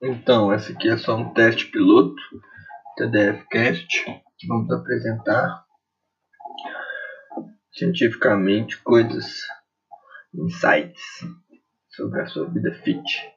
Então, 0.00 0.52
esse 0.54 0.72
aqui 0.72 0.88
é 0.88 0.96
só 0.96 1.16
um 1.16 1.32
teste 1.34 1.66
piloto 1.66 2.22
TDFcast 2.96 4.04
que 4.38 4.46
vamos 4.46 4.70
apresentar 4.70 5.64
cientificamente 7.72 8.80
coisas, 8.82 9.40
insights 10.32 11.02
sobre 11.90 12.20
a 12.20 12.26
sua 12.26 12.48
vida 12.48 12.72
fit. 12.84 13.26